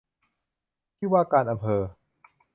[0.95, 1.81] ที่ว่าการอำเภอ